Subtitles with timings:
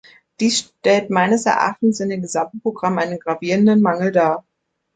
[0.39, 4.43] Dies stellt meines Erachtens in dem gesamten Programm einen gravierenden Mangel dar.